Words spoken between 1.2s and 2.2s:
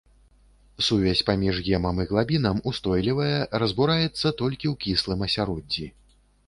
паміж гемам і